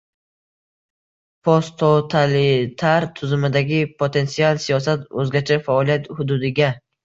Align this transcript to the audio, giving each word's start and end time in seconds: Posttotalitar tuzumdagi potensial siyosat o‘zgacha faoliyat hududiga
Posttotalitar 1.49 3.07
tuzumdagi 3.21 3.85
potensial 4.03 4.61
siyosat 4.67 5.07
o‘zgacha 5.23 5.63
faoliyat 5.71 6.13
hududiga 6.21 6.77